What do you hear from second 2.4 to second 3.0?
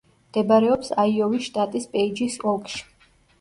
ოლქში.